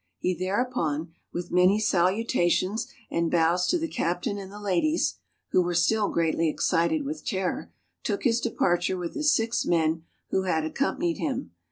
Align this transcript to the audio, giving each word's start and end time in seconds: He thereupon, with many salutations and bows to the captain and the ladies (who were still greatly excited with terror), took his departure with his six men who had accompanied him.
He 0.17 0.33
thereupon, 0.33 1.13
with 1.31 1.51
many 1.51 1.79
salutations 1.79 2.87
and 3.11 3.29
bows 3.29 3.67
to 3.67 3.77
the 3.77 3.87
captain 3.87 4.39
and 4.39 4.51
the 4.51 4.59
ladies 4.59 5.19
(who 5.51 5.61
were 5.61 5.75
still 5.75 6.09
greatly 6.09 6.49
excited 6.49 7.05
with 7.05 7.23
terror), 7.23 7.71
took 8.01 8.23
his 8.23 8.39
departure 8.41 8.97
with 8.97 9.13
his 9.13 9.31
six 9.31 9.63
men 9.63 10.05
who 10.31 10.41
had 10.45 10.65
accompanied 10.65 11.19
him. 11.19 11.51